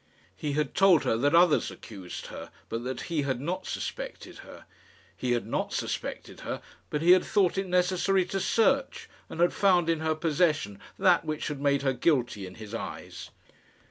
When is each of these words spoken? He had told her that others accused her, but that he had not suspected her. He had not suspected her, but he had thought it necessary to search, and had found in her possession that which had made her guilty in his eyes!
He 0.35 0.53
had 0.53 0.73
told 0.73 1.03
her 1.03 1.15
that 1.17 1.35
others 1.35 1.69
accused 1.69 2.25
her, 2.33 2.49
but 2.69 2.83
that 2.83 3.01
he 3.01 3.21
had 3.21 3.39
not 3.39 3.67
suspected 3.67 4.39
her. 4.39 4.65
He 5.15 5.33
had 5.33 5.45
not 5.45 5.73
suspected 5.73 6.39
her, 6.39 6.59
but 6.89 7.03
he 7.03 7.11
had 7.11 7.23
thought 7.23 7.55
it 7.55 7.67
necessary 7.67 8.25
to 8.25 8.39
search, 8.39 9.07
and 9.29 9.39
had 9.39 9.53
found 9.53 9.89
in 9.91 9.99
her 9.99 10.15
possession 10.15 10.79
that 10.97 11.23
which 11.23 11.49
had 11.49 11.61
made 11.61 11.83
her 11.83 11.93
guilty 11.93 12.47
in 12.47 12.55
his 12.55 12.73
eyes! 12.73 13.29